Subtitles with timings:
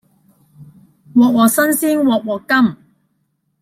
[1.13, 2.75] 鑊鑊新鮮鑊鑊甘